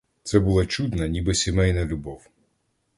[0.23, 2.27] Це була чудна, ніби сімейна, любов.